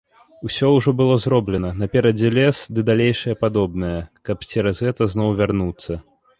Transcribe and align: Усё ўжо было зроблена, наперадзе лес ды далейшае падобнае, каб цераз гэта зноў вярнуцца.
Усё 0.47 0.69
ўжо 0.77 0.93
было 1.01 1.17
зроблена, 1.25 1.69
наперадзе 1.81 2.31
лес 2.39 2.63
ды 2.77 2.85
далейшае 2.89 3.35
падобнае, 3.45 3.95
каб 4.31 4.49
цераз 4.51 4.85
гэта 4.89 5.11
зноў 5.17 5.29
вярнуцца. 5.43 6.03